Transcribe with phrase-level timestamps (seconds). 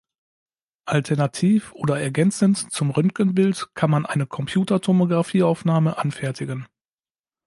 [0.87, 6.65] Alternativ oder ergänzend zum Röntgenbild kann man eine Computertomografie-Aufnahme anfertigen.